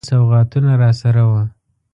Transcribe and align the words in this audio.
کوچني 0.03 0.09
سوغاتونه 0.11 0.71
راسره 0.83 1.23
وه. 1.29 1.43